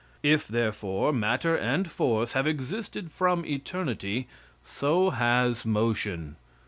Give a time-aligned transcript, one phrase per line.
[0.23, 4.27] If therefore, matter and force have existed from eternity,
[4.63, 6.37] so has motion.